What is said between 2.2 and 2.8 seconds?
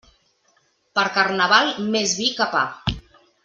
vi que pa.